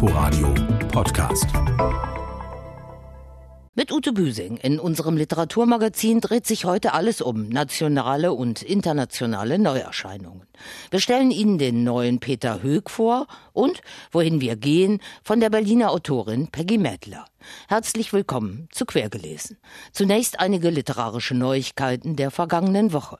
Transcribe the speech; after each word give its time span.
Inforadio 0.00 0.54
Podcast. 0.92 1.46
Mit 3.74 3.90
Ute 3.90 4.12
Büsing 4.12 4.56
in 4.58 4.78
unserem 4.78 5.16
Literaturmagazin 5.16 6.20
dreht 6.20 6.46
sich 6.46 6.64
heute 6.64 6.94
alles 6.94 7.20
um 7.20 7.48
nationale 7.48 8.32
und 8.32 8.62
internationale 8.62 9.58
Neuerscheinungen. 9.58 10.46
Wir 10.92 11.00
stellen 11.00 11.32
Ihnen 11.32 11.58
den 11.58 11.82
neuen 11.82 12.20
Peter 12.20 12.62
Höeg 12.62 12.90
vor 12.90 13.26
und 13.52 13.80
Wohin 14.12 14.40
wir 14.40 14.54
gehen 14.54 15.00
von 15.24 15.40
der 15.40 15.50
Berliner 15.50 15.90
Autorin 15.90 16.46
Peggy 16.46 16.78
Mädler. 16.78 17.24
Herzlich 17.66 18.12
willkommen 18.12 18.68
zu 18.70 18.86
Quergelesen. 18.86 19.58
Zunächst 19.90 20.38
einige 20.38 20.70
literarische 20.70 21.34
Neuigkeiten 21.34 22.14
der 22.14 22.30
vergangenen 22.30 22.92
Woche. 22.92 23.18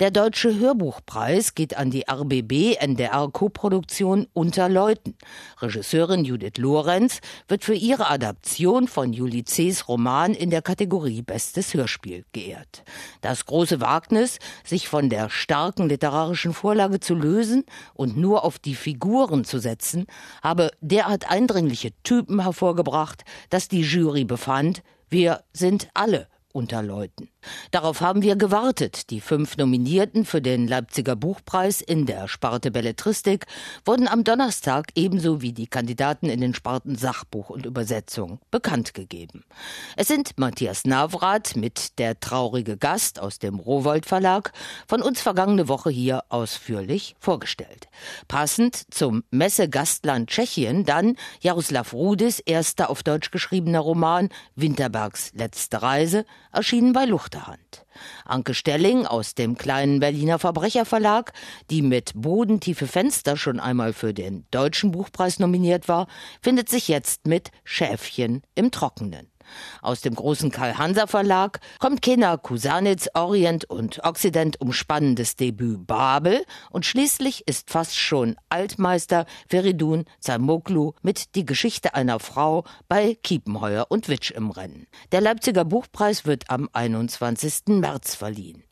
Der 0.00 0.10
Deutsche 0.10 0.58
Hörbuchpreis 0.58 1.54
geht 1.54 1.76
an 1.76 1.90
die 1.90 2.04
RBB 2.10 2.76
NDR 2.78 3.28
Koproduktion 3.32 4.26
Unter 4.32 4.68
Leuten. 4.68 5.16
Regisseurin 5.60 6.24
Judith 6.24 6.58
Lorenz 6.58 7.20
wird 7.48 7.64
für 7.64 7.74
ihre 7.74 8.08
Adaption 8.08 8.88
von 8.88 9.12
Juli 9.12 9.44
C.'s 9.44 9.88
Roman 9.88 10.34
in 10.34 10.50
der 10.50 10.62
Kategorie 10.62 11.22
Bestes 11.22 11.74
Hörspiel 11.74 12.24
geehrt. 12.32 12.84
Das 13.20 13.46
große 13.46 13.80
Wagnis, 13.80 14.38
sich 14.64 14.88
von 14.88 15.10
der 15.10 15.30
starken 15.30 15.88
literarischen 15.88 16.52
Vorlage 16.52 17.00
zu 17.00 17.14
lösen 17.14 17.64
und 17.94 18.16
nur 18.16 18.44
auf 18.44 18.58
die 18.58 18.74
Figuren 18.74 19.44
zu 19.44 19.58
setzen, 19.58 20.06
habe 20.42 20.70
derart 20.80 21.30
eindringliche 21.30 21.90
Typen 22.02 22.42
hervorgebracht, 22.42 23.24
dass 23.50 23.68
die 23.68 23.82
Jury 23.82 24.24
befand, 24.24 24.82
wir 25.10 25.42
sind 25.52 25.88
alle 25.94 26.28
unter 26.52 26.82
Leuten. 26.82 27.28
Darauf 27.70 28.00
haben 28.00 28.22
wir 28.22 28.36
gewartet. 28.36 29.10
Die 29.10 29.20
fünf 29.20 29.56
Nominierten 29.56 30.24
für 30.24 30.42
den 30.42 30.68
Leipziger 30.68 31.16
Buchpreis 31.16 31.80
in 31.80 32.06
der 32.06 32.28
Sparte 32.28 32.70
Belletristik 32.70 33.46
wurden 33.84 34.08
am 34.08 34.24
Donnerstag 34.24 34.88
ebenso 34.94 35.40
wie 35.40 35.52
die 35.52 35.66
Kandidaten 35.66 36.28
in 36.28 36.40
den 36.40 36.54
Sparten 36.54 36.96
Sachbuch 36.96 37.50
und 37.50 37.66
Übersetzung 37.66 38.40
bekannt 38.50 38.94
gegeben. 38.94 39.44
Es 39.96 40.08
sind 40.08 40.38
Matthias 40.38 40.84
Navrat 40.84 41.56
mit 41.56 41.98
Der 41.98 42.20
traurige 42.20 42.76
Gast 42.76 43.20
aus 43.20 43.38
dem 43.38 43.58
Rowold 43.58 44.06
Verlag 44.06 44.52
von 44.86 45.02
uns 45.02 45.20
vergangene 45.20 45.68
Woche 45.68 45.90
hier 45.90 46.24
ausführlich 46.28 47.16
vorgestellt. 47.18 47.88
Passend 48.28 48.92
zum 48.92 49.24
Messe-Gastland 49.30 50.28
Tschechien 50.28 50.84
dann 50.84 51.16
Jaroslav 51.40 51.92
Rudis 51.92 52.40
erster 52.40 52.90
auf 52.90 53.02
Deutsch 53.02 53.30
geschriebener 53.30 53.80
Roman 53.80 54.28
Winterbergs 54.56 55.32
letzte 55.34 55.82
Reise 55.82 56.24
erschienen 56.52 56.92
bei 56.92 57.04
Luft 57.04 57.37
Hand. 57.46 57.86
Anke 58.24 58.54
Stelling 58.54 59.06
aus 59.06 59.34
dem 59.34 59.56
kleinen 59.56 60.00
Berliner 60.00 60.38
Verbrecherverlag, 60.38 61.32
die 61.70 61.82
mit 61.82 62.12
Bodentiefe 62.14 62.86
Fenster 62.86 63.36
schon 63.36 63.60
einmal 63.60 63.92
für 63.92 64.14
den 64.14 64.46
Deutschen 64.50 64.92
Buchpreis 64.92 65.38
nominiert 65.38 65.88
war, 65.88 66.06
findet 66.40 66.68
sich 66.68 66.88
jetzt 66.88 67.26
mit 67.26 67.50
Schäfchen 67.64 68.42
im 68.54 68.70
Trockenen. 68.70 69.30
Aus 69.82 70.00
dem 70.00 70.14
großen 70.14 70.50
Karl-Hanser 70.50 71.06
Verlag 71.06 71.60
kommt 71.78 72.02
Kena 72.02 72.36
Kusanitz 72.36 73.08
Orient 73.14 73.64
und 73.64 74.04
Occident 74.04 74.60
umspannendes 74.60 75.36
Debüt 75.36 75.86
Babel 75.86 76.44
und 76.70 76.86
schließlich 76.86 77.46
ist 77.46 77.70
fast 77.70 77.96
schon 77.96 78.36
Altmeister 78.48 79.26
Feridun 79.48 80.04
Zamoglu 80.20 80.92
mit 81.02 81.34
Die 81.34 81.44
Geschichte 81.44 81.94
einer 81.94 82.20
Frau 82.20 82.64
bei 82.88 83.16
Kiepenheuer 83.22 83.86
und 83.88 84.08
Witsch 84.08 84.30
im 84.30 84.50
Rennen. 84.50 84.86
Der 85.12 85.20
Leipziger 85.20 85.64
Buchpreis 85.64 86.26
wird 86.26 86.50
am 86.50 86.68
21. 86.72 87.68
März 87.68 88.14
verliehen. 88.14 88.67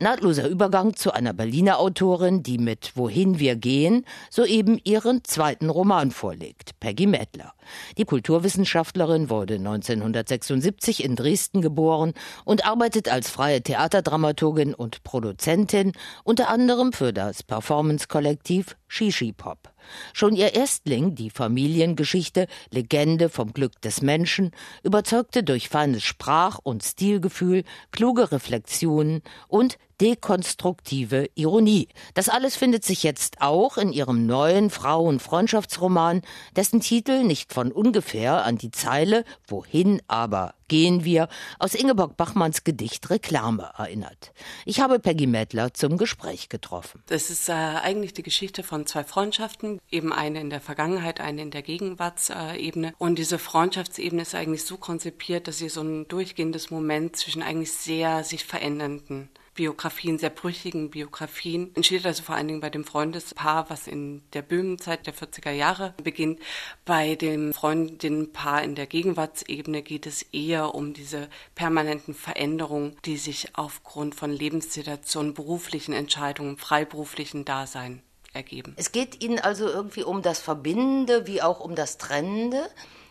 Nahtloser 0.00 0.48
Übergang 0.48 0.94
zu 0.94 1.12
einer 1.12 1.32
Berliner 1.32 1.78
Autorin, 1.78 2.42
die 2.42 2.58
mit 2.58 2.92
Wohin 2.96 3.38
wir 3.38 3.56
gehen 3.56 4.04
soeben 4.30 4.80
ihren 4.84 5.24
zweiten 5.24 5.70
Roman 5.70 6.10
vorlegt, 6.10 6.78
Peggy 6.80 7.06
Mädler. 7.06 7.52
Die 7.96 8.04
Kulturwissenschaftlerin 8.04 9.30
wurde 9.30 9.54
1976 9.54 11.04
in 11.04 11.16
Dresden 11.16 11.60
geboren 11.60 12.14
und 12.44 12.66
arbeitet 12.66 13.10
als 13.10 13.28
freie 13.30 13.62
Theaterdramaturgin 13.62 14.74
und 14.74 15.04
Produzentin, 15.04 15.92
unter 16.24 16.48
anderem 16.48 16.92
für 16.92 17.12
das 17.12 17.42
Performance-Kollektiv 17.42 18.76
Shishi 18.88 19.32
Pop. 19.32 19.72
Schon 20.12 20.34
ihr 20.34 20.54
Erstling, 20.54 21.14
die 21.14 21.30
Familiengeschichte 21.30 22.46
Legende 22.70 23.28
vom 23.28 23.52
Glück 23.52 23.80
des 23.82 24.02
Menschen, 24.02 24.50
überzeugte 24.82 25.44
durch 25.44 25.68
feines 25.68 26.02
Sprach- 26.02 26.58
und 26.62 26.82
Stilgefühl, 26.82 27.64
kluge 27.92 28.32
Reflexionen 28.32 29.22
und 29.46 29.78
dekonstruktive 30.00 31.28
Ironie. 31.34 31.88
Das 32.14 32.28
alles 32.28 32.56
findet 32.56 32.84
sich 32.84 33.02
jetzt 33.02 33.40
auch 33.40 33.76
in 33.76 33.92
ihrem 33.92 34.26
neuen 34.26 34.70
Frauenfreundschaftsroman, 34.70 36.22
dessen 36.56 36.80
Titel 36.80 37.24
nicht 37.24 37.52
von 37.52 37.72
ungefähr 37.72 38.44
an 38.44 38.58
die 38.58 38.70
Zeile 38.70 39.24
Wohin 39.46 40.00
aber 40.06 40.54
gehen 40.68 41.04
wir 41.04 41.28
aus 41.58 41.74
Ingeborg 41.74 42.16
Bachmanns 42.16 42.62
Gedicht 42.62 43.10
Reklame 43.10 43.72
erinnert. 43.76 44.32
Ich 44.64 44.80
habe 44.80 44.98
Peggy 44.98 45.26
Mädler 45.26 45.74
zum 45.74 45.96
Gespräch 45.96 46.48
getroffen. 46.48 47.02
Das 47.06 47.30
ist 47.30 47.48
äh, 47.48 47.52
eigentlich 47.52 48.12
die 48.12 48.22
Geschichte 48.22 48.62
von 48.62 48.86
zwei 48.86 49.02
Freundschaften, 49.02 49.80
eben 49.90 50.12
eine 50.12 50.40
in 50.40 50.50
der 50.50 50.60
Vergangenheit, 50.60 51.20
eine 51.20 51.42
in 51.42 51.50
der 51.50 51.62
Gegenwartsebene. 51.62 52.94
Und 52.98 53.18
diese 53.18 53.38
Freundschaftsebene 53.38 54.22
ist 54.22 54.34
eigentlich 54.34 54.64
so 54.64 54.76
konzipiert, 54.76 55.48
dass 55.48 55.58
sie 55.58 55.70
so 55.70 55.80
ein 55.80 56.06
durchgehendes 56.06 56.70
Moment 56.70 57.16
zwischen 57.16 57.42
eigentlich 57.42 57.72
sehr 57.72 58.22
sich 58.22 58.44
verändernden 58.44 59.30
Biografien, 59.58 60.20
sehr 60.20 60.30
brüchigen 60.30 60.90
Biografien. 60.90 61.72
Entsteht 61.74 62.06
also 62.06 62.22
vor 62.22 62.36
allen 62.36 62.46
Dingen 62.46 62.60
bei 62.60 62.70
dem 62.70 62.84
Freundespaar, 62.84 63.68
was 63.68 63.88
in 63.88 64.22
der 64.32 64.42
Böhmenzeit 64.42 65.04
der 65.08 65.14
40er 65.14 65.50
Jahre 65.50 65.94
beginnt. 66.00 66.38
Bei 66.84 67.16
dem 67.16 67.52
Freundinnenpaar 67.52 68.62
in 68.62 68.76
der 68.76 68.86
Gegenwartsebene 68.86 69.82
geht 69.82 70.06
es 70.06 70.22
eher 70.22 70.76
um 70.76 70.94
diese 70.94 71.28
permanenten 71.56 72.14
Veränderungen, 72.14 72.96
die 73.04 73.16
sich 73.16 73.56
aufgrund 73.56 74.14
von 74.14 74.30
Lebenssituationen, 74.30 75.34
beruflichen 75.34 75.92
Entscheidungen, 75.92 76.56
freiberuflichen 76.56 77.44
Dasein 77.44 78.00
ergeben. 78.32 78.74
Es 78.76 78.92
geht 78.92 79.24
Ihnen 79.24 79.40
also 79.40 79.66
irgendwie 79.66 80.04
um 80.04 80.22
das 80.22 80.38
Verbindende 80.38 81.26
wie 81.26 81.42
auch 81.42 81.58
um 81.58 81.74
das 81.74 81.98
Trennende 81.98 82.70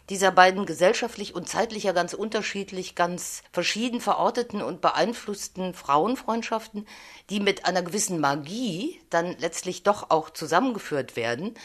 dieser 0.10 0.32
beiden 0.32 0.66
gesellschaftlich 0.66 1.36
und 1.36 1.50
zeitlich 1.50 1.84
ja 1.84 1.92
ganz 1.92 2.14
unterschiedlich, 2.14 2.96
ganz 2.96 3.44
verschieden 3.52 4.02
verorteten 4.02 4.62
und 4.62 4.82
beeinflussten 4.82 5.74
Frauenfreundschaften, 5.74 6.88
die 7.30 7.40
mit 7.40 7.66
einer 7.66 7.82
gewissen 7.82 8.20
Magie 8.20 9.02
dann 9.10 9.38
letztlich 9.38 9.84
doch 9.84 10.10
auch 10.10 10.30
zusammengeführt 10.30 11.16
werden. 11.16 11.56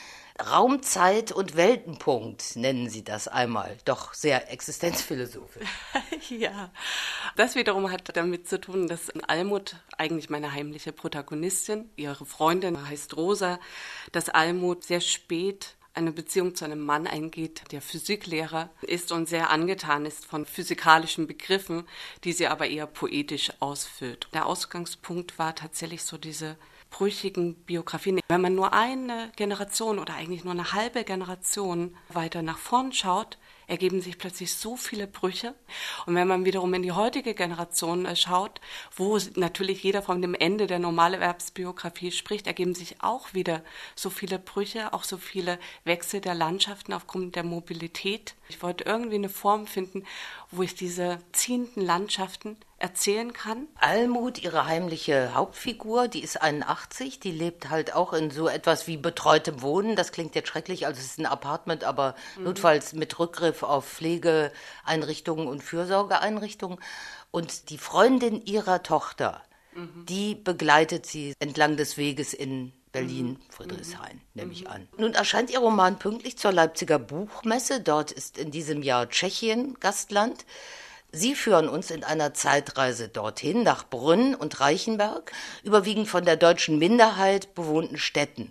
Raumzeit 0.51 1.31
und 1.31 1.57
Weltenpunkt 1.57 2.57
nennen 2.57 2.89
Sie 2.89 3.05
das 3.05 3.29
einmal, 3.29 3.77
doch 3.85 4.15
sehr 4.15 4.51
existenzphilosophisch. 4.51 5.69
ja, 6.31 6.73
das 7.37 7.55
wiederum 7.55 7.91
hat 7.91 8.17
damit 8.17 8.49
zu 8.49 8.61
tun, 8.61 8.89
dass 8.89 9.11
Almut 9.29 9.77
eigentlich 9.99 10.31
meine 10.31 10.53
heimliche 10.53 10.93
Protagonistin, 10.93 11.91
ihre 11.97 12.27
Freundin 12.27 12.89
heißt 12.89 13.17
Rosa, 13.17 13.61
dass 14.11 14.31
Almut 14.31 14.85
sehr 14.85 15.01
spät 15.01 15.77
eine 15.95 16.13
Beziehung 16.13 16.55
zu 16.55 16.65
einem 16.65 16.81
Mann 16.81 17.07
eingeht, 17.07 17.63
der 17.71 17.83
Physiklehrer 17.83 18.71
ist 18.83 19.13
und 19.13 19.29
sehr 19.29 19.51
angetan 19.51 20.07
ist 20.07 20.25
von 20.25 20.47
physikalischen 20.47 21.27
Begriffen, 21.27 21.85
die 22.25 22.33
sie 22.33 22.47
aber 22.47 22.67
eher 22.67 22.87
poetisch 22.87 23.53
ausfüllt. 23.61 24.29
Der 24.33 24.47
Ausgangspunkt 24.47 25.39
war 25.39 25.55
tatsächlich 25.55 26.03
so 26.03 26.17
diese 26.17 26.57
brüchigen 26.91 27.55
Biografien. 27.55 28.21
Wenn 28.29 28.41
man 28.41 28.55
nur 28.55 28.73
eine 28.73 29.33
Generation 29.37 29.99
oder 29.99 30.15
eigentlich 30.15 30.45
nur 30.45 30.53
eine 30.53 30.73
halbe 30.73 31.05
Generation 31.05 31.97
weiter 32.09 32.43
nach 32.43 32.59
vorn 32.59 32.93
schaut, 32.93 33.39
ergeben 33.73 34.03
sich 34.03 34.19
plötzlich 34.19 34.53
so 34.53 34.77
viele 34.77 35.07
Brüche. 35.07 35.55
Und 36.05 36.15
wenn 36.15 36.29
man 36.29 36.45
wiederum 36.45 36.75
in 36.75 36.83
die 36.83 36.93
heutige 36.93 37.33
Generation 37.33 38.05
äh, 38.05 38.15
schaut, 38.15 38.61
wo 38.95 39.19
natürlich 39.35 39.83
jeder 39.83 40.03
von 40.03 40.21
dem 40.21 40.35
Ende 40.35 40.67
der 40.67 40.79
Normalerwerbsbiografie 40.79 42.13
spricht, 42.13 42.47
ergeben 42.47 42.75
sich 42.75 43.03
auch 43.03 43.33
wieder 43.33 43.63
so 43.97 44.11
viele 44.11 44.39
Brüche, 44.39 44.93
auch 44.93 45.05
so 45.05 45.17
viele 45.17 45.59
Wechsel 45.85 46.21
der 46.21 46.35
Landschaften 46.35 46.93
aufgrund 46.93 47.35
der 47.35 47.45
Mobilität. 47.45 48.35
Ich 48.51 48.63
wollte 48.63 48.85
irgendwie 48.85 49.15
eine 49.15 49.31
Form 49.31 49.67
finden, 49.67 50.05
wo 50.51 50.63
ich 50.63 50.75
diese 50.75 51.19
ziehenden 51.33 51.83
Landschaften 51.83 52.59
erzählen 52.83 53.33
kann. 53.33 53.69
Almut, 53.77 54.43
ihre 54.43 54.67
heimliche 54.67 55.35
Hauptfigur, 55.35 56.09
die 56.09 56.23
ist 56.23 56.43
81, 56.43 57.21
die 57.21 57.31
lebt 57.31 57.71
halt 57.71 57.95
auch 57.95 58.13
in 58.13 58.31
so 58.31 58.49
etwas 58.49 58.89
wie 58.89 58.97
betreutem 58.97 59.63
Wohnen. 59.63 59.95
Das 59.95 60.11
klingt 60.11 60.35
jetzt 60.35 60.49
schrecklich, 60.49 60.85
also 60.85 60.99
es 60.99 61.07
ist 61.07 61.19
ein 61.21 61.27
Apartment, 61.27 61.85
aber 61.85 62.17
mhm. 62.37 62.45
notfalls 62.45 62.93
mit 62.93 63.19
Rückgriff 63.19 63.63
auf 63.63 63.89
Pflegeeinrichtungen 63.89 65.47
und 65.47 65.63
Fürsorgeeinrichtungen. 65.63 66.79
Und 67.31 67.71
die 67.71 67.79
Freundin 67.79 68.45
ihrer 68.45 68.83
Tochter, 68.83 69.43
mhm. 69.75 70.05
die 70.07 70.35
begleitet 70.35 71.07
sie 71.07 71.35
entlang 71.39 71.77
des 71.77 71.97
Weges 71.97 72.35
in 72.35 72.73
Berlin, 72.91 73.29
mhm. 73.29 73.39
Friedrichshain, 73.49 74.17
mhm. 74.17 74.21
nehme 74.35 74.53
ich 74.53 74.69
an. 74.69 74.89
Nun 74.99 75.15
erscheint 75.15 75.51
Ihr 75.51 75.61
Roman 75.61 76.01
pünktlich 76.01 76.37
zur 76.37 76.51
Leipziger 76.51 76.99
Buchmesse. 76.99 77.81
Dort 77.81 78.11
ist 78.11 78.39
in 78.39 78.51
diesem 78.51 78.83
Jahr 78.83 79.09
Tschechien 79.09 79.79
Gastland. 79.79 80.45
Sie 81.15 81.35
führen 81.35 81.69
uns 81.69 81.91
in 81.91 82.05
einer 82.05 82.33
Zeitreise 82.33 83.07
dorthin, 83.07 83.63
nach 83.63 83.87
Brünn 83.87 84.35
und 84.35 84.61
Reichenberg, 84.61 85.31
überwiegend 85.63 86.09
von 86.09 86.25
der 86.25 86.39
deutschen 86.39 86.79
Minderheit 86.79 87.55
bewohnten 87.55 87.99
Städten. 87.99 88.51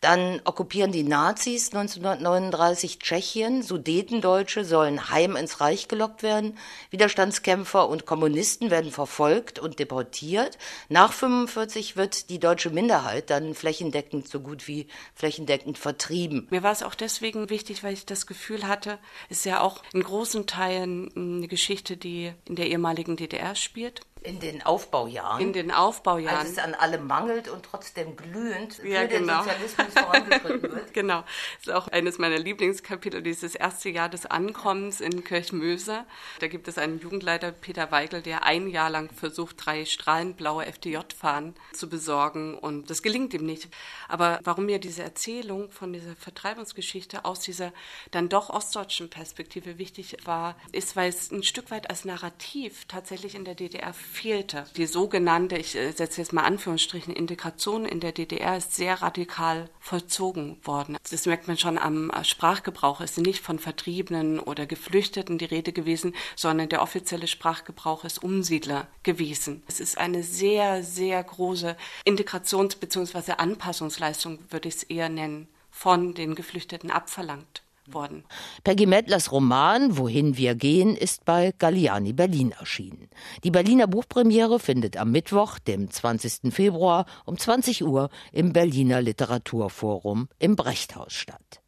Dann 0.00 0.40
okkupieren 0.44 0.92
die 0.92 1.02
Nazis 1.02 1.72
1939 1.74 3.00
Tschechien. 3.00 3.62
Sudetendeutsche 3.62 4.64
sollen 4.64 5.10
heim 5.10 5.34
ins 5.34 5.60
Reich 5.60 5.88
gelockt 5.88 6.22
werden. 6.22 6.56
Widerstandskämpfer 6.90 7.88
und 7.88 8.06
Kommunisten 8.06 8.70
werden 8.70 8.92
verfolgt 8.92 9.58
und 9.58 9.80
deportiert. 9.80 10.56
Nach 10.88 11.12
45 11.12 11.96
wird 11.96 12.30
die 12.30 12.38
deutsche 12.38 12.70
Minderheit 12.70 13.30
dann 13.30 13.54
flächendeckend, 13.54 14.28
so 14.28 14.38
gut 14.38 14.68
wie 14.68 14.86
flächendeckend 15.14 15.78
vertrieben. 15.78 16.46
Mir 16.50 16.62
war 16.62 16.72
es 16.72 16.84
auch 16.84 16.94
deswegen 16.94 17.50
wichtig, 17.50 17.82
weil 17.82 17.94
ich 17.94 18.06
das 18.06 18.28
Gefühl 18.28 18.68
hatte, 18.68 19.00
es 19.28 19.38
ist 19.38 19.46
ja 19.46 19.60
auch 19.60 19.82
in 19.92 20.02
großen 20.02 20.46
Teilen 20.46 21.10
eine 21.16 21.48
Geschichte, 21.48 21.96
die 21.96 22.32
in 22.48 22.54
der 22.54 22.68
ehemaligen 22.68 23.16
DDR 23.16 23.56
spielt. 23.56 24.02
In 24.22 24.40
den 24.40 24.62
Aufbaujahren. 24.62 25.40
In 25.40 25.52
den 25.52 25.70
Aufbaujahren. 25.70 26.38
Als 26.38 26.50
es 26.50 26.58
an 26.58 26.74
allem 26.74 27.06
mangelt 27.06 27.48
und 27.48 27.64
trotzdem 27.64 28.16
glühend 28.16 28.78
ja, 28.78 29.02
für 29.02 29.08
genau. 29.08 29.42
den 29.42 29.44
Sozialismus 29.44 29.86
vorangeschritten 29.94 30.62
wird. 30.62 30.94
genau. 30.94 31.20
Das 31.58 31.68
ist 31.68 31.72
auch 31.72 31.88
eines 31.88 32.18
meiner 32.18 32.38
Lieblingskapitel, 32.38 33.22
dieses 33.22 33.54
erste 33.54 33.88
Jahr 33.90 34.08
des 34.08 34.26
Ankommens 34.26 35.00
in 35.00 35.24
Kirchmöser. 35.24 36.04
Da 36.40 36.48
gibt 36.48 36.68
es 36.68 36.78
einen 36.78 36.98
Jugendleiter, 36.98 37.52
Peter 37.52 37.90
Weigel, 37.90 38.22
der 38.22 38.44
ein 38.44 38.68
Jahr 38.68 38.90
lang 38.90 39.10
versucht, 39.10 39.64
drei 39.64 39.84
strahlenblaue 39.84 40.66
FDJ-Fahnen 40.66 41.54
zu 41.72 41.88
besorgen 41.88 42.56
und 42.56 42.90
das 42.90 43.02
gelingt 43.02 43.34
ihm 43.34 43.46
nicht. 43.46 43.68
Aber 44.08 44.40
warum 44.44 44.66
mir 44.66 44.78
diese 44.78 45.02
Erzählung 45.02 45.70
von 45.70 45.92
dieser 45.92 46.16
Vertreibungsgeschichte 46.16 47.24
aus 47.24 47.40
dieser 47.40 47.72
dann 48.10 48.28
doch 48.28 48.50
ostdeutschen 48.50 49.10
Perspektive 49.10 49.78
wichtig 49.78 50.16
war, 50.24 50.56
ist, 50.72 50.96
weil 50.96 51.08
es 51.08 51.30
ein 51.30 51.42
Stück 51.42 51.70
weit 51.70 51.90
als 51.90 52.04
Narrativ 52.04 52.84
tatsächlich 52.86 53.34
in 53.34 53.44
der 53.44 53.54
DDR 53.54 53.92
fehlte. 54.08 54.64
Die 54.76 54.86
sogenannte, 54.86 55.56
ich 55.56 55.76
äh, 55.76 55.92
setze 55.92 56.20
jetzt 56.20 56.32
mal 56.32 56.42
Anführungsstrichen, 56.42 57.14
Integration 57.14 57.84
in 57.84 58.00
der 58.00 58.12
DDR 58.12 58.56
ist 58.56 58.74
sehr 58.74 59.00
radikal 59.02 59.70
vollzogen 59.78 60.58
worden. 60.64 60.96
Das 61.10 61.26
merkt 61.26 61.48
man 61.48 61.58
schon 61.58 61.78
am 61.78 62.10
äh, 62.10 62.24
Sprachgebrauch. 62.24 63.00
Es 63.00 63.12
ist 63.12 63.26
nicht 63.26 63.42
von 63.42 63.58
Vertriebenen 63.58 64.40
oder 64.40 64.66
Geflüchteten 64.66 65.38
die 65.38 65.44
Rede 65.44 65.72
gewesen, 65.72 66.14
sondern 66.34 66.68
der 66.68 66.82
offizielle 66.82 67.28
Sprachgebrauch 67.28 68.04
ist 68.04 68.22
Umsiedler 68.22 68.88
gewesen. 69.02 69.62
Es 69.68 69.80
ist 69.80 69.98
eine 69.98 70.22
sehr, 70.22 70.82
sehr 70.82 71.22
große 71.22 71.76
Integrations- 72.04 72.76
bzw. 72.76 73.32
Anpassungsleistung, 73.32 74.38
würde 74.50 74.68
ich 74.68 74.76
es 74.76 74.82
eher 74.82 75.08
nennen, 75.08 75.48
von 75.70 76.14
den 76.14 76.34
Geflüchteten 76.34 76.90
abverlangt 76.90 77.62
worden. 77.94 78.24
Peggy 78.64 78.86
Medlers 78.86 79.32
Roman 79.32 79.96
Wohin 79.96 80.36
wir 80.36 80.54
gehen 80.54 80.96
ist 80.96 81.24
bei 81.24 81.52
Galliani 81.58 82.12
Berlin 82.12 82.52
erschienen. 82.52 83.08
Die 83.44 83.50
Berliner 83.50 83.86
Buchpremiere 83.86 84.58
findet 84.58 84.96
am 84.96 85.10
Mittwoch, 85.10 85.58
dem 85.58 85.90
20. 85.90 86.52
Februar 86.52 87.06
um 87.24 87.38
20 87.38 87.84
Uhr 87.84 88.10
im 88.32 88.52
Berliner 88.52 89.00
Literaturforum 89.00 90.28
im 90.38 90.56
Brechthaus 90.56 91.12
statt. 91.12 91.60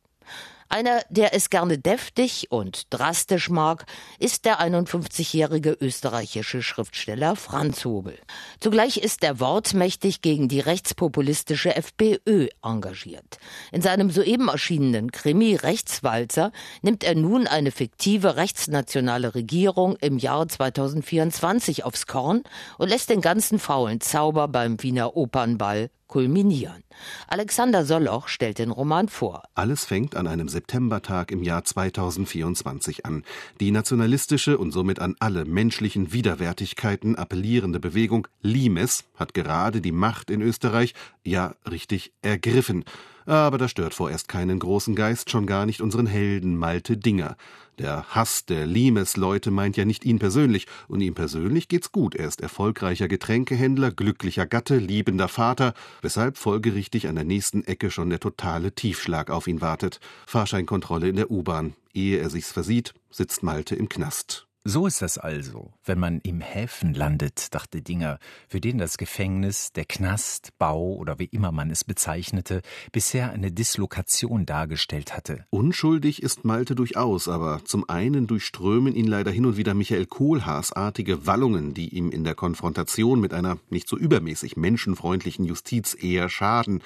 Einer, 0.73 1.03
der 1.11 1.35
es 1.35 1.51
gerne 1.51 1.79
deftig 1.79 2.47
und 2.51 2.95
drastisch 2.95 3.51
mag, 3.51 3.87
ist 4.21 4.45
der 4.45 4.61
51-jährige 4.61 5.77
österreichische 5.81 6.63
Schriftsteller 6.63 7.35
Franz 7.35 7.85
Hobel. 7.85 8.17
Zugleich 8.61 8.99
ist 8.99 9.25
er 9.25 9.41
wortmächtig 9.41 10.23
gegen 10.23 10.47
die 10.47 10.61
rechtspopulistische 10.61 11.75
FPÖ 11.75 12.47
engagiert. 12.63 13.39
In 13.73 13.83
seinem 13.83 14.13
soeben 14.13 14.47
erschienenen 14.47 15.11
Krimi 15.11 15.57
Rechtswalzer 15.57 16.53
nimmt 16.83 17.03
er 17.03 17.17
nun 17.17 17.49
eine 17.49 17.73
fiktive 17.73 18.37
rechtsnationale 18.37 19.35
Regierung 19.35 19.97
im 19.97 20.19
Jahr 20.19 20.47
2024 20.47 21.85
aufs 21.85 22.07
Korn 22.07 22.45
und 22.79 22.89
lässt 22.89 23.11
den 23.11 23.23
ganzen 23.23 23.59
faulen 23.59 24.01
Zauber 24.01 24.47
beim 24.47 24.81
Wiener 24.81 25.17
Opernball 25.17 25.91
kulminieren. 26.11 26.83
Alexander 27.29 27.85
Soloch 27.85 28.27
stellt 28.27 28.59
den 28.59 28.73
Roman 28.73 29.09
vor. 29.09 29.45
Alles 29.55 29.85
fängt 29.85 30.17
an 30.17 30.27
einem 30.27 30.49
Septembertag 30.49 31.31
im 31.31 31.45
Jahr 31.45 31.65
2024 31.65 33.07
an. 33.07 33.23
Die 33.61 33.71
nationalistische 33.71 34.59
und 34.59 34.73
somit 34.73 34.99
an 34.99 35.15
alle 35.21 35.45
menschlichen 35.45 36.13
Widerwärtigkeiten 36.13 37.15
appellierende 37.15 37.79
Bewegung 37.79 38.27
Limes 38.43 39.05
hat 39.15 39.35
gerade 39.35 39.81
die 39.81 39.93
Macht 39.93 40.31
in 40.31 40.43
Österreich, 40.43 40.95
ja 41.25 41.55
richtig 41.71 42.13
ergriffen. 42.23 42.85
Aber 43.27 43.59
das 43.59 43.71
stört 43.71 43.95
vorerst 43.95 44.29
keinen 44.29 44.59
großen 44.59 44.95
Geist, 44.95 45.31
schon 45.31 45.47
gar 45.47 45.67
nicht 45.67 45.81
unseren 45.81 46.07
Helden 46.07 46.57
Malte 46.57 46.97
Dinger. 46.97 47.37
Der 47.79 48.05
Hass 48.15 48.45
der 48.45 48.67
Limes-Leute 48.67 49.51
meint 49.51 49.77
ja 49.79 49.87
nicht 49.87 50.05
ihn 50.05 50.19
persönlich, 50.19 50.67
und 50.89 51.01
ihm 51.01 51.15
persönlich 51.15 51.69
geht's 51.69 51.93
gut. 51.93 52.15
Er 52.15 52.29
ist 52.29 52.43
erfolgreicher 52.43 53.09
Getränkehändler, 53.09 53.91
glücklicher 53.91 54.47
Gatte, 54.47 54.77
liebender 54.77 55.29
Vater, 55.29 55.73
weshalb 56.03 56.37
folgerichtig 56.37 57.09
an 57.09 57.15
der 57.15 57.25
nächsten 57.25 57.65
Ecke 57.65 57.91
schon 57.91 58.11
der 58.11 58.21
totale 58.21 58.75
Tiefschlag 58.75 59.31
auf 59.31 59.47
ihn 59.47 59.63
wartet. 59.63 60.01
Fahrscheinkontrolle 60.27 61.09
in 61.09 61.17
der 61.17 61.31
U-Bahn. 61.31 61.75
Ehe 61.95 62.19
er 62.19 62.29
sich's 62.29 62.53
versieht, 62.53 62.93
sitzt 63.11 63.43
Malte 63.43 63.77
im 63.77 63.89
Knast. 63.89 64.50
So 64.63 64.87
ist 64.87 65.01
das 65.01 65.17
also, 65.17 65.73
wenn 65.87 65.99
man 65.99 66.21
im 66.21 66.43
Häfen 66.43 66.93
landet, 66.93 67.55
dachte 67.55 67.81
Dinger, 67.81 68.19
für 68.47 68.61
den 68.61 68.77
das 68.77 68.99
Gefängnis, 68.99 69.73
der 69.73 69.87
Knast, 69.87 70.51
Bau 70.59 70.93
oder 70.97 71.19
wie 71.19 71.25
immer 71.25 71.51
man 71.51 71.71
es 71.71 71.83
bezeichnete, 71.83 72.61
bisher 72.93 73.31
eine 73.31 73.53
Dislokation 73.53 74.45
dargestellt 74.45 75.17
hatte. 75.17 75.47
Unschuldig 75.49 76.23
ist 76.23 76.45
Malte 76.45 76.75
durchaus, 76.75 77.27
aber 77.27 77.65
zum 77.65 77.89
einen 77.89 78.27
durchströmen 78.27 78.95
ihn 78.95 79.07
leider 79.07 79.31
hin 79.31 79.47
und 79.47 79.57
wieder 79.57 79.73
Michael 79.73 80.05
Kohlhaas-artige 80.05 81.27
Wallungen, 81.27 81.73
die 81.73 81.89
ihm 81.95 82.11
in 82.11 82.25
der 82.25 82.35
Konfrontation 82.35 83.19
mit 83.19 83.33
einer 83.33 83.57
nicht 83.71 83.89
so 83.89 83.97
übermäßig 83.97 84.59
menschenfreundlichen 84.59 85.47
Justiz 85.47 85.97
eher 85.99 86.29
schaden. 86.29 86.83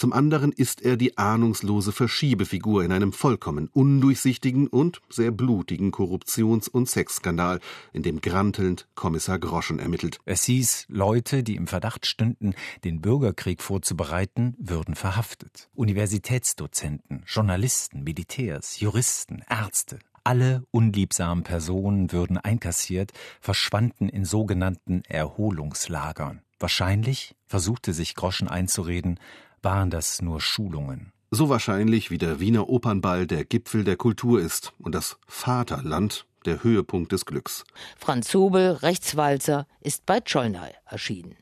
Zum 0.00 0.14
anderen 0.14 0.50
ist 0.50 0.80
er 0.80 0.96
die 0.96 1.18
ahnungslose 1.18 1.92
Verschiebefigur 1.92 2.82
in 2.82 2.90
einem 2.90 3.12
vollkommen 3.12 3.68
undurchsichtigen 3.70 4.66
und 4.66 5.02
sehr 5.10 5.30
blutigen 5.30 5.92
Korruptions- 5.92 6.70
und 6.70 6.88
Sexskandal, 6.88 7.60
in 7.92 8.02
dem 8.02 8.22
grantelnd 8.22 8.88
Kommissar 8.94 9.38
Groschen 9.38 9.78
ermittelt. 9.78 10.18
Es 10.24 10.44
hieß, 10.44 10.86
Leute, 10.88 11.42
die 11.42 11.54
im 11.54 11.66
Verdacht 11.66 12.06
stünden, 12.06 12.54
den 12.82 13.02
Bürgerkrieg 13.02 13.60
vorzubereiten, 13.60 14.54
würden 14.58 14.94
verhaftet. 14.94 15.68
Universitätsdozenten, 15.74 17.24
Journalisten, 17.26 18.02
Militärs, 18.02 18.80
Juristen, 18.80 19.42
Ärzte, 19.50 19.98
alle 20.24 20.64
unliebsamen 20.70 21.44
Personen 21.44 22.10
würden 22.10 22.38
einkassiert, 22.38 23.12
verschwanden 23.42 24.08
in 24.08 24.24
sogenannten 24.24 25.02
Erholungslagern. 25.04 26.40
Wahrscheinlich, 26.58 27.34
versuchte 27.46 27.92
sich 27.92 28.14
Groschen 28.14 28.48
einzureden, 28.48 29.18
waren 29.62 29.90
das 29.90 30.22
nur 30.22 30.40
Schulungen. 30.40 31.12
So 31.30 31.48
wahrscheinlich 31.48 32.10
wie 32.10 32.18
der 32.18 32.40
Wiener 32.40 32.68
Opernball 32.68 33.26
der 33.26 33.44
Gipfel 33.44 33.84
der 33.84 33.96
Kultur 33.96 34.40
ist 34.40 34.72
und 34.78 34.94
das 34.94 35.16
Vaterland 35.26 36.26
der 36.44 36.64
Höhepunkt 36.64 37.12
des 37.12 37.24
Glücks. 37.26 37.64
Franz 37.96 38.34
Hobel, 38.34 38.72
Rechtswalzer, 38.72 39.66
ist 39.80 40.06
bei 40.06 40.20
Tscholnay 40.20 40.72
erschienen. 40.86 41.36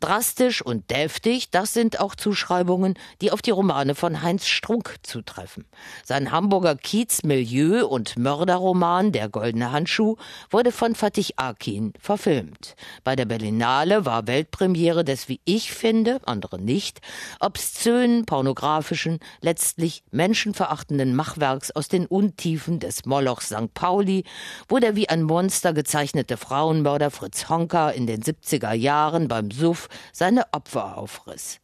Drastisch 0.00 0.62
und 0.62 0.90
deftig, 0.92 1.50
das 1.50 1.72
sind 1.72 1.98
auch 1.98 2.14
Zuschreibungen, 2.14 2.94
die 3.20 3.32
auf 3.32 3.42
die 3.42 3.50
Romane 3.50 3.96
von 3.96 4.22
Heinz 4.22 4.46
Strunk 4.46 4.94
zutreffen. 5.02 5.64
Sein 6.04 6.30
Hamburger 6.30 6.76
Kiez-Milieu- 6.76 7.84
und 7.84 8.16
Mörderroman 8.16 9.10
Der 9.10 9.28
goldene 9.28 9.72
Handschuh 9.72 10.14
wurde 10.50 10.70
von 10.70 10.94
Fatih 10.94 11.32
Akin 11.34 11.94
verfilmt. 11.98 12.76
Bei 13.02 13.16
der 13.16 13.24
Berlinale 13.24 14.06
war 14.06 14.28
Weltpremiere 14.28 15.02
des, 15.02 15.28
wie 15.28 15.40
ich 15.44 15.72
finde, 15.72 16.20
andere 16.26 16.60
nicht, 16.60 17.00
obszönen, 17.40 18.24
pornografischen, 18.24 19.18
letztlich 19.40 20.04
menschenverachtenden 20.12 21.16
Machwerks 21.16 21.72
aus 21.72 21.88
den 21.88 22.06
Untiefen 22.06 22.78
des 22.78 23.04
Molochs 23.04 23.48
St. 23.48 23.74
Pauli, 23.74 24.22
wo 24.68 24.78
der 24.78 24.94
wie 24.94 25.08
ein 25.08 25.24
Monster 25.24 25.72
gezeichnete 25.72 26.36
Frauenmörder 26.36 27.10
Fritz 27.10 27.48
Honka 27.48 27.90
in 27.90 28.06
den 28.06 28.22
70er 28.22 28.74
Jahren 28.74 29.26
beim 29.26 29.50
Suff 29.50 29.87
seine 30.12 30.52
Opfer 30.52 30.96
aufriss. 30.98 31.60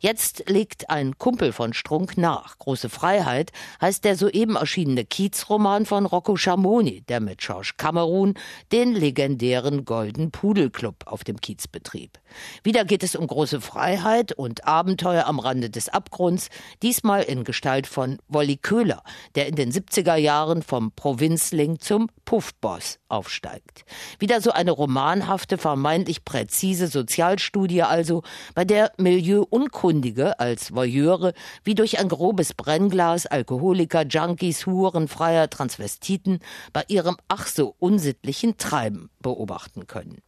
Jetzt 0.00 0.48
legt 0.48 0.90
ein 0.90 1.18
Kumpel 1.18 1.52
von 1.52 1.72
Strunk 1.72 2.16
nach. 2.16 2.58
Große 2.58 2.88
Freiheit 2.88 3.52
heißt 3.80 4.04
der 4.04 4.16
soeben 4.16 4.56
erschienene 4.56 5.04
Kiezroman 5.04 5.86
von 5.86 6.06
Rocco 6.06 6.36
Schamoni, 6.36 7.02
der 7.02 7.20
mit 7.20 7.38
George 7.38 7.72
Cameron 7.76 8.34
den 8.72 8.94
legendären 8.94 9.84
Golden 9.84 10.30
Pudel 10.30 10.70
Club 10.70 11.04
auf 11.06 11.24
dem 11.24 11.40
Kiez 11.40 11.68
betrieb. 11.68 12.18
Wieder 12.62 12.84
geht 12.84 13.02
es 13.02 13.16
um 13.16 13.26
große 13.26 13.60
Freiheit 13.60 14.32
und 14.32 14.66
Abenteuer 14.66 15.26
am 15.26 15.38
Rande 15.38 15.70
des 15.70 15.88
Abgrunds, 15.88 16.48
diesmal 16.82 17.22
in 17.22 17.44
Gestalt 17.44 17.86
von 17.86 18.18
Wolli 18.28 18.56
Köhler, 18.56 19.02
der 19.34 19.46
in 19.46 19.56
den 19.56 19.72
70er 19.72 20.16
Jahren 20.16 20.62
vom 20.62 20.92
Provinzling 20.92 21.78
zum 21.78 22.08
Puffboss 22.24 22.98
aufsteigt. 23.08 23.84
Wieder 24.18 24.40
so 24.40 24.50
eine 24.50 24.72
romanhafte, 24.72 25.58
vermeintlich 25.58 26.24
präzise 26.24 26.88
Sozialstudie 26.88 27.82
also, 27.82 28.22
bei 28.54 28.64
der 28.64 28.92
Milieu 28.96 29.44
Unkundige 29.56 30.38
als 30.38 30.74
Voyeure 30.74 31.32
wie 31.64 31.74
durch 31.74 31.98
ein 31.98 32.10
grobes 32.10 32.52
Brennglas 32.52 33.24
Alkoholiker, 33.24 34.04
Junkies, 34.04 34.66
Huren, 34.66 35.08
Freier, 35.08 35.48
Transvestiten 35.48 36.40
bei 36.74 36.84
ihrem 36.88 37.16
ach 37.28 37.46
so 37.46 37.74
unsittlichen 37.78 38.58
Treiben 38.58 39.08
beobachten 39.22 39.86
können. 39.86 40.18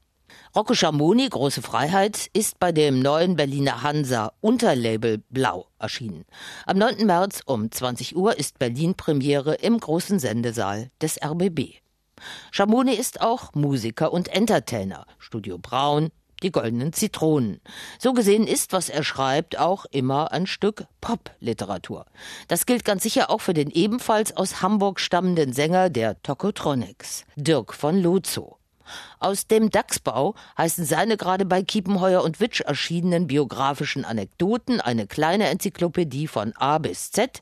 Rocco 0.57 0.73
Schamoni, 0.73 1.29
Große 1.29 1.61
Freiheit, 1.61 2.31
ist 2.33 2.59
bei 2.59 2.73
dem 2.73 3.01
neuen 3.01 3.37
Berliner 3.37 3.83
Hansa 3.83 4.33
Unterlabel 4.41 5.23
Blau 5.29 5.67
erschienen. 5.79 6.25
Am 6.65 6.79
9. 6.79 7.05
März 7.05 7.43
um 7.45 7.71
20 7.71 8.17
Uhr 8.17 8.39
ist 8.39 8.59
Berlin 8.59 8.95
Premiere 8.95 9.57
im 9.57 9.79
großen 9.79 10.19
Sendesaal 10.19 10.91
des 11.03 11.23
RBB. 11.23 11.83
Schamoni 12.51 12.95
ist 12.95 13.21
auch 13.21 13.55
Musiker 13.55 14.11
und 14.11 14.29
Entertainer. 14.29 15.05
Studio 15.19 15.59
Braun, 15.59 16.13
die 16.43 16.51
goldenen 16.51 16.93
Zitronen. 16.93 17.61
So 17.99 18.13
gesehen 18.13 18.47
ist, 18.47 18.73
was 18.73 18.89
er 18.89 19.03
schreibt, 19.03 19.59
auch 19.59 19.87
immer 19.87 20.33
ein 20.33 20.47
Stück 20.47 20.85
Pop-Literatur. 21.01 22.07
Das 22.49 22.67
gilt 22.67 22.85
ganz 22.85 23.03
sicher 23.03 23.31
auch 23.31 23.41
für 23.41 23.55
den 23.55 23.71
ebenfalls 23.71 24.37
aus 24.37 24.63
Hamburg 24.63 25.01
stammenden 25.01 25.53
Sänger 25.53 25.91
der 25.91 26.23
Tokotronics, 26.23 27.25
Dirk 27.37 27.75
von 27.75 28.01
Lozo. 28.01 28.58
Aus 29.19 29.47
dem 29.47 29.71
Dachsbau 29.71 30.35
heißen 30.57 30.85
seine 30.85 31.17
gerade 31.17 31.45
bei 31.45 31.63
Kiepenheuer 31.63 32.23
und 32.23 32.41
Witsch 32.41 32.61
erschienenen 32.61 33.27
biografischen 33.27 34.05
Anekdoten 34.05 34.81
eine 34.81 35.07
kleine 35.07 35.49
Enzyklopädie 35.49 36.29
von 36.29 36.53
A 36.57 36.79
bis 36.79 37.11
Z, 37.11 37.41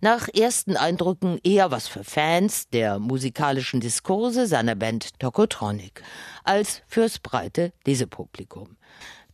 nach 0.00 0.28
ersten 0.28 0.76
Eindrücken 0.76 1.38
eher 1.42 1.70
was 1.70 1.88
für 1.88 2.04
Fans 2.04 2.68
der 2.70 2.98
musikalischen 2.98 3.80
Diskurse 3.80 4.46
seiner 4.46 4.74
Band 4.74 5.18
Tokotronic, 5.18 6.02
als 6.44 6.82
fürs 6.86 7.18
breite 7.18 7.72
Lesepublikum. 7.84 8.76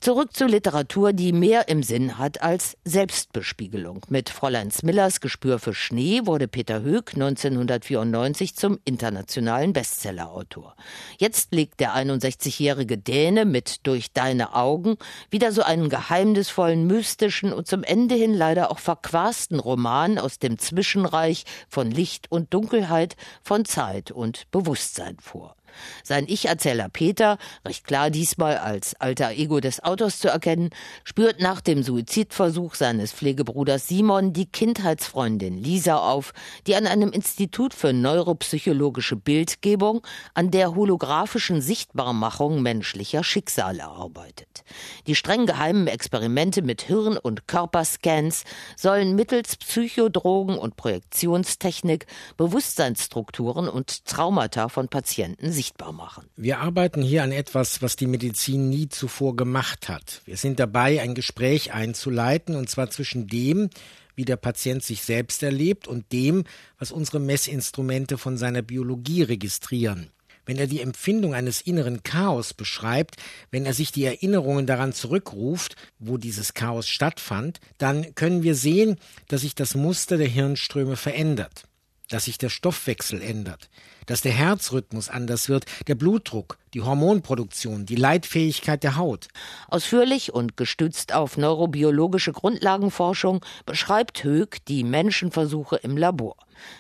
Zurück 0.05 0.37
zur 0.37 0.49
Literatur, 0.49 1.15
die 1.15 1.33
mehr 1.33 1.69
im 1.69 1.83
Sinn 1.83 2.19
hat 2.19 2.43
als 2.43 2.77
Selbstbespiegelung. 2.85 4.03
Mit 4.11 4.29
Fräulein 4.29 4.71
Smillers 4.71 5.23
Gespür 5.23 5.59
für 5.59 5.73
Schnee 5.73 6.27
wurde 6.27 6.47
Peter 6.47 6.83
Höck 6.83 7.15
1994 7.15 8.55
zum 8.55 8.79
internationalen 8.85 9.73
Bestsellerautor. 9.73 10.77
Jetzt 11.17 11.55
legt 11.55 11.81
der 11.81 11.97
61-jährige 11.97 12.99
Däne 12.99 13.47
mit 13.47 13.87
Durch 13.87 14.13
deine 14.13 14.55
Augen 14.55 14.99
wieder 15.31 15.53
so 15.53 15.63
einen 15.63 15.89
geheimnisvollen, 15.89 16.87
mystischen 16.87 17.55
und 17.55 17.67
zum 17.67 17.83
Ende 17.83 18.15
hin 18.15 18.35
leider 18.35 18.71
auch 18.71 18.81
verquasten 18.81 19.59
Roman 19.59 20.19
aus 20.19 20.39
dem 20.39 20.59
Zwischenreich 20.59 21.45
von 21.71 21.91
Licht 21.91 22.31
und 22.31 22.53
Dunkelheit, 22.53 23.17
von 23.43 23.65
Zeit 23.65 24.11
und 24.11 24.51
Bewusstsein 24.51 25.17
vor. 25.19 25.57
Sein 26.03 26.27
Ich-Erzähler 26.29 26.89
Peter, 26.89 27.39
recht 27.65 27.87
klar 27.87 28.11
diesmal 28.11 28.59
als 28.59 28.95
alter 29.01 29.31
Ego 29.33 29.61
des 29.61 29.83
Autors 29.83 30.19
zu 30.19 30.29
erkennen, 30.29 30.71
spürt 31.05 31.41
nach 31.41 31.61
dem 31.61 31.83
Suizidversuch 31.83 32.75
seines 32.75 33.13
Pflegebruders 33.13 33.89
Simon 33.89 34.33
die 34.33 34.47
Kindheitsfreundin 34.47 35.57
Lisa 35.57 35.97
auf, 35.97 36.33
die 36.67 36.77
an 36.77 36.87
einem 36.87 37.11
Institut 37.11 37.75
für 37.75 37.93
neuropsychologische 37.93 39.17
Bildgebung 39.17 40.03
an 40.35 40.51
der 40.51 40.75
holographischen 40.75 41.61
Sichtbarmachung 41.61 42.63
menschlicher 42.63 43.25
Schicksale 43.25 43.85
arbeitet. 43.85 44.65
Die 45.07 45.15
streng 45.15 45.47
geheimen 45.47 45.87
Experimente 45.87 46.63
mit 46.63 46.83
Hirn- 46.83 47.19
und 47.19 47.49
Körperscans 47.49 48.45
sollen 48.77 49.15
mittels 49.15 49.57
Psychodrogen 49.57 50.57
und 50.59 50.77
Projektionstechnik 50.77 52.07
Bewusstseinsstrukturen 52.37 53.69
und 53.69 54.05
Traumata 54.07 54.69
von 54.69 54.89
Patienten 54.89 55.53
sichtbar 55.53 55.64
sichtbar 55.65 55.93
machen. 55.93 56.29
Wir 56.37 56.61
arbeiten 56.61 57.01
hier 57.01 57.23
an 57.23 57.33
etwas, 57.33 57.81
was 57.81 57.97
die 57.97 58.07
Medizin 58.07 58.69
nie 58.69 58.91
zuvor 58.91 59.35
gemacht 59.35 59.89
hat. 59.89 60.21
Wir 60.27 60.37
sind 60.37 60.61
dabei, 60.61 61.01
ein 61.01 61.15
Gespräch 61.15 61.73
einzuleiten, 61.73 62.55
und 62.55 62.69
zwar 62.69 62.91
zwischen 62.91 63.27
dem, 63.29 63.71
wie 64.15 64.27
der 64.27 64.37
Patient 64.37 64.83
sich 64.83 65.03
selbst 65.03 65.43
erlebt, 65.43 65.89
und 65.89 66.13
dem, 66.13 66.45
was 66.79 66.93
unsere 66.93 67.19
Messinstrumente 67.19 68.19
von 68.19 68.37
seiner 68.37 68.61
Biologie 68.61 69.23
registrieren. 69.23 70.11
Wenn 70.45 70.59
er 70.59 70.67
die 70.67 70.83
Empfindung 70.83 71.33
eines 71.33 71.63
inneren 71.63 72.03
Chaos 72.03 72.53
beschreibt, 72.53 73.17
wenn 73.51 73.65
er 73.65 73.73
sich 73.73 73.91
die 73.91 74.05
Erinnerungen 74.05 74.67
daran 74.67 74.93
zurückruft, 74.93 75.77
wo 75.99 76.19
dieses 76.19 76.53
Chaos 76.53 76.87
stattfand, 76.87 77.61
dann 77.79 78.15
können 78.15 78.43
wir 78.43 78.55
sehen, 78.55 78.97
dass 79.29 79.41
sich 79.41 79.55
das 79.55 79.75
Muster 79.75 80.19
der 80.19 80.29
Hirnströme 80.29 80.97
verändert 80.97 81.65
dass 82.09 82.27
sich 82.27 82.39
der 82.39 82.51
Stoffwechsel 82.51 83.23
ändert, 83.23 83.71
dass 84.07 84.21
der 84.21 84.33
Herzrhythmus 84.33 85.09
anders 85.09 85.49
wird, 85.49 85.67
der 85.87 85.95
Blutdruck, 85.95 86.59
die 86.75 86.83
Hormonproduktion, 86.83 87.87
die 87.87 87.97
Leitfähigkeit 87.97 88.83
der 88.83 88.97
Haut. 88.97 89.29
Ausführlich 89.69 90.35
und 90.35 90.57
gestützt 90.57 91.15
auf 91.15 91.37
neurobiologische 91.37 92.33
Grundlagenforschung 92.33 93.45
beschreibt 93.65 94.25
Höck 94.25 94.65
die 94.67 94.85
Menschenversuche 94.85 95.77
im 95.77 95.97
Labor. 95.97 96.37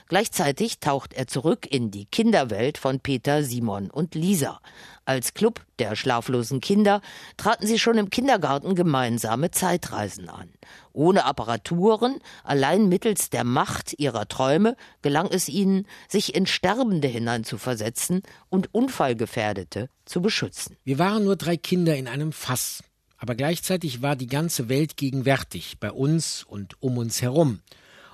Gleichzeitig 0.09 0.81
taucht 0.81 1.14
er 1.14 1.26
zurück 1.26 1.66
in 1.69 1.90
die 1.90 2.07
Kinderwelt 2.07 2.78
von 2.78 3.00
Peter, 3.00 3.43
Simon 3.43 3.90
und 3.90 4.14
Lisa. 4.14 4.61
Als 5.04 5.35
Club 5.35 5.61
der 5.78 5.97
schlaflosen 5.97 6.61
Kinder 6.61 7.02
traten 7.37 7.66
sie 7.66 7.78
schon 7.78 7.99
im 7.99 8.09
Kindergarten 8.09 8.75
gemeinsame 8.75 9.50
Zeitreisen 9.50 10.28
an. 10.28 10.49
Ohne 10.93 11.25
Apparaturen, 11.25 12.21
allein 12.43 12.88
mittels 12.88 13.28
der 13.28 13.45
Macht 13.45 13.99
ihrer 13.99 14.28
Träume 14.28 14.76
gelang 15.02 15.26
es 15.26 15.49
ihnen, 15.49 15.87
sich 16.09 16.35
in 16.35 16.47
Sterbende 16.47 17.09
hineinzuversetzen 17.14 18.23
und 18.49 18.75
Unfallgefährdete 18.75 19.88
zu 20.04 20.21
beschützen. 20.21 20.76
Wir 20.85 20.99
waren 20.99 21.25
nur 21.25 21.37
drei 21.37 21.56
Kinder 21.56 21.97
in 21.97 22.09
einem 22.09 22.33
Fass, 22.33 22.83
aber 23.16 23.35
gleichzeitig 23.35 24.02
war 24.02 24.16
die 24.16 24.26
ganze 24.26 24.68
Welt 24.68 24.97
gegenwärtig, 24.97 25.78
bei 25.80 25.90
uns 25.90 26.44
und 26.44 26.83
um 26.83 26.99
uns 26.99 27.23
herum. 27.23 27.61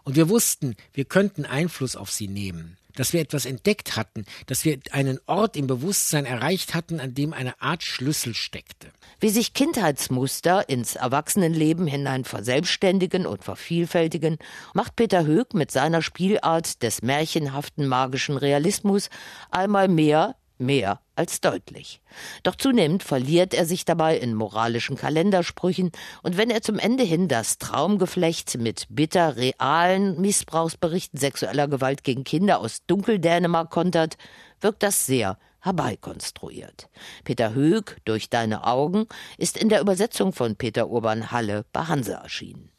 Und 0.05 0.17
wir 0.17 0.29
wussten, 0.29 0.77
wir 0.93 1.05
könnten 1.05 1.45
Einfluss 1.45 1.97
auf 1.97 2.11
sie 2.11 2.29
nehmen 2.29 2.77
dass 2.97 3.13
wir 3.13 3.21
etwas 3.21 3.47
entdeckt 3.47 3.97
hatten, 3.97 4.25
dass 4.47 4.65
wir 4.65 4.79
einen 4.93 5.21
Ort 5.27 5.57
im 5.57 5.67
Bewusstsein 5.67 6.27
erreicht 6.27 6.75
hatten, 6.75 7.01
an 7.01 7.15
dem 7.15 7.33
eine 7.33 7.61
Art 7.61 7.83
Schlüssel 7.83 8.35
steckte. 8.35 8.89
Wie 9.21 9.31
sich 9.31 9.55
Kindheitsmuster 9.55 10.69
ins 10.69 10.97
Erwachsenenleben 10.97 11.87
hinein 11.87 12.25
verselbstständigen 12.25 13.27
und 13.27 13.45
vervielfältigen, 13.45 14.39
macht 14.75 14.97
Peter 14.97 15.27
Höck 15.27 15.55
mit 15.55 15.71
seiner 15.71 16.03
Spielart 16.03 16.83
des 16.83 17.03
märchenhaften 17.03 17.87
magischen 17.87 18.37
Realismus 18.37 19.11
einmal 19.51 19.89
mehr 19.89 20.37
mehr 20.61 21.01
als 21.17 21.41
deutlich. 21.41 22.01
Doch 22.43 22.55
zunehmend 22.55 23.03
verliert 23.03 23.55
er 23.55 23.67
sich 23.67 23.85
dabei 23.85 24.19
in 24.19 24.35
moralischen 24.35 24.97
Kalendersprüchen, 24.97 25.91
und 26.23 26.37
wenn 26.37 26.51
er 26.51 26.63
zum 26.63 26.79
Ende 26.79 27.05
hin 27.05 27.29
das 27.29 27.59
Traumgeflecht 27.59 28.59
mit 28.59 28.87
bitter 28.89 29.37
realen 29.37 30.21
Missbrauchsberichten 30.21 31.19
sexueller 31.19 31.69
Gewalt 31.69 32.05
gegen 32.05 32.25
Kinder 32.25 32.61
aus 32.61 32.85
Dunkeldänemark 32.87 33.71
kontert, 33.71 34.17
wirkt 34.61 34.83
das 34.83 35.07
sehr 35.07 35.39
herbeikonstruiert. 35.61 36.89
Peter 37.25 37.55
Höck 37.55 37.99
durch 38.05 38.31
deine 38.31 38.67
Augen 38.67 39.07
ist 39.37 39.59
in 39.59 39.69
der 39.69 39.81
Übersetzung 39.81 40.33
von 40.33 40.57
Peter 40.57 40.89
Urban 40.89 41.31
Halle 41.31 41.65
bei 41.73 41.83
Hanse 41.83 42.15
erschienen. 42.15 42.71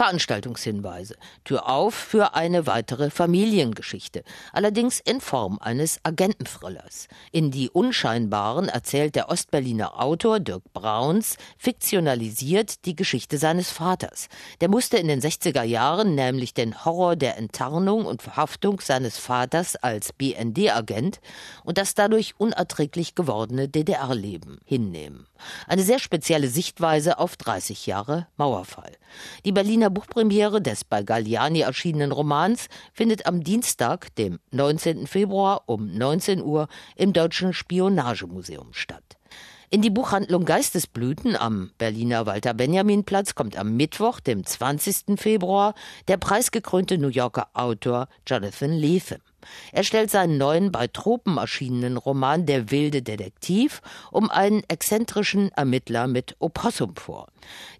Veranstaltungshinweise. 0.00 1.14
Tür 1.44 1.68
auf 1.68 1.92
für 1.92 2.32
eine 2.32 2.66
weitere 2.66 3.10
Familiengeschichte, 3.10 4.24
allerdings 4.50 4.98
in 4.98 5.20
Form 5.20 5.58
eines 5.60 6.00
Agententhrillers. 6.04 7.06
In 7.32 7.50
Die 7.50 7.68
Unscheinbaren 7.68 8.70
erzählt 8.70 9.14
der 9.14 9.28
Ostberliner 9.28 10.00
Autor 10.02 10.40
Dirk 10.40 10.62
Brauns 10.72 11.36
fiktionalisiert 11.58 12.86
die 12.86 12.96
Geschichte 12.96 13.36
seines 13.36 13.70
Vaters. 13.70 14.28
Der 14.62 14.70
musste 14.70 14.96
in 14.96 15.06
den 15.06 15.20
60er 15.20 15.64
Jahren 15.64 16.14
nämlich 16.14 16.54
den 16.54 16.82
Horror 16.86 17.14
der 17.14 17.36
Enttarnung 17.36 18.06
und 18.06 18.22
Verhaftung 18.22 18.80
seines 18.80 19.18
Vaters 19.18 19.76
als 19.76 20.14
BND-Agent 20.14 21.20
und 21.62 21.76
das 21.76 21.94
dadurch 21.94 22.40
unerträglich 22.40 23.14
gewordene 23.14 23.68
DDR-Leben 23.68 24.60
hinnehmen. 24.64 25.26
Eine 25.66 25.82
sehr 25.82 25.98
spezielle 25.98 26.48
Sichtweise 26.48 27.18
auf 27.18 27.36
30 27.36 27.86
Jahre 27.86 28.26
Mauerfall. 28.36 28.92
Die 29.44 29.52
Berliner 29.52 29.90
Buchpremiere 29.90 30.60
des 30.60 30.84
bei 30.84 31.02
Galliani 31.02 31.60
erschienenen 31.60 32.12
Romans 32.12 32.68
findet 32.92 33.26
am 33.26 33.42
Dienstag, 33.42 34.14
dem 34.16 34.38
19. 34.50 35.06
Februar 35.06 35.62
um 35.66 35.92
19 35.92 36.42
Uhr 36.42 36.68
im 36.96 37.12
Deutschen 37.12 37.52
Spionagemuseum 37.52 38.72
statt. 38.72 39.16
In 39.72 39.82
die 39.82 39.90
Buchhandlung 39.90 40.44
Geistesblüten 40.44 41.36
am 41.36 41.70
Berliner 41.78 42.26
Walter-Benjamin-Platz 42.26 43.36
kommt 43.36 43.56
am 43.56 43.76
Mittwoch, 43.76 44.18
dem 44.18 44.44
20. 44.44 45.16
Februar, 45.16 45.74
der 46.08 46.16
preisgekrönte 46.16 46.98
New 46.98 47.06
Yorker 47.06 47.50
Autor 47.54 48.08
Jonathan 48.26 48.72
Lethem. 48.72 49.20
Er 49.72 49.84
stellt 49.84 50.10
seinen 50.10 50.38
neuen 50.38 50.72
bei 50.72 50.86
Tropen 50.86 51.36
erschienenen 51.36 51.96
Roman 51.96 52.46
Der 52.46 52.70
wilde 52.70 53.02
Detektiv 53.02 53.82
um 54.10 54.30
einen 54.30 54.62
exzentrischen 54.68 55.50
Ermittler 55.52 56.06
mit 56.06 56.36
Opossum 56.38 56.96
vor. 56.96 57.28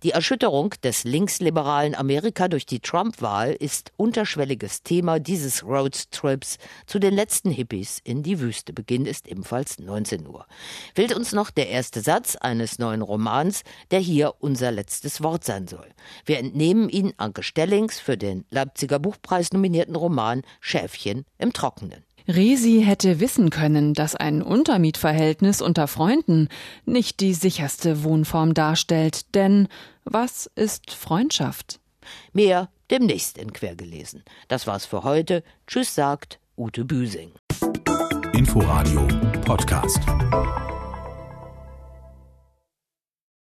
Die 0.02 0.12
Erschütterung 0.12 0.74
des 0.82 1.04
linksliberalen 1.04 1.94
Amerika 1.94 2.48
durch 2.48 2.66
die 2.66 2.80
Trump-Wahl 2.80 3.52
ist 3.52 3.92
unterschwelliges 3.96 4.82
Thema 4.82 5.18
dieses 5.18 5.64
Roadtrips 5.64 6.56
zu 6.86 6.98
den 6.98 7.14
letzten 7.14 7.50
Hippies 7.50 8.00
in 8.04 8.22
die 8.22 8.40
Wüste. 8.40 8.72
Beginn 8.72 9.06
ist 9.06 9.28
ebenfalls 9.28 9.78
19 9.78 10.26
Uhr. 10.26 10.46
Fehlt 10.94 11.14
uns 11.14 11.32
noch 11.32 11.50
der 11.50 11.68
erste 11.68 12.00
Satz 12.00 12.36
eines 12.36 12.78
neuen 12.78 13.02
Romans, 13.02 13.62
der 13.90 14.00
hier 14.00 14.34
unser 14.40 14.70
letztes 14.70 15.22
Wort 15.22 15.44
sein 15.44 15.66
soll. 15.66 15.88
Wir 16.24 16.38
entnehmen 16.38 16.88
ihn 16.88 17.12
Anke 17.16 17.42
Stellings 17.42 18.00
für 18.00 18.16
den 18.16 18.44
Leipziger 18.50 18.98
Buchpreis 18.98 19.52
nominierten 19.52 19.96
Roman 19.96 20.42
Schäfchen 20.60 21.24
im 21.50 21.52
Trockenen. 21.52 22.04
Resi 22.28 22.83
hätte 22.85 23.19
wissen 23.19 23.50
können, 23.50 23.92
dass 23.95 24.14
ein 24.14 24.42
Untermietverhältnis 24.42 25.61
unter 25.61 25.88
Freunden 25.88 26.49
nicht 26.85 27.19
die 27.19 27.35
sicherste 27.35 28.04
Wohnform 28.04 28.54
darstellt, 28.54 29.35
denn 29.35 29.66
was 30.04 30.47
ist 30.54 30.92
Freundschaft? 30.92 31.80
Mehr 32.33 32.69
demnächst 32.90 33.37
in 33.37 33.52
Quergelesen. 33.52 34.23
Das 34.49 34.66
war's 34.66 34.87
für 34.87 35.02
heute. 35.02 35.42
Tschüss 35.66 35.95
sagt 35.95 36.38
Ute 36.57 36.85
Büsing. 36.85 37.33
Inforadio 38.33 39.09
Podcast. 39.45 40.00